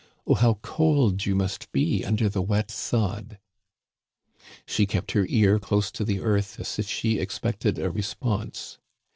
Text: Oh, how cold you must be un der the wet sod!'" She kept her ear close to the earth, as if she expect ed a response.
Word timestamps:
Oh, 0.25 0.33
how 0.33 0.55
cold 0.63 1.27
you 1.27 1.35
must 1.35 1.71
be 1.71 2.03
un 2.03 2.15
der 2.15 2.27
the 2.27 2.41
wet 2.41 2.71
sod!'" 2.71 3.37
She 4.65 4.87
kept 4.87 5.11
her 5.11 5.27
ear 5.29 5.59
close 5.59 5.91
to 5.91 6.03
the 6.03 6.21
earth, 6.21 6.59
as 6.59 6.79
if 6.79 6.87
she 6.89 7.19
expect 7.19 7.67
ed 7.67 7.77
a 7.77 7.91
response. 7.91 8.79